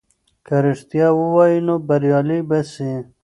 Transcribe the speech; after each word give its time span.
که 0.45 0.55
رښتیا 0.65 1.07
ووایې 1.19 1.59
نو 1.67 1.75
بریالی 1.87 2.39
به 2.49 2.59
سې. 2.73 2.91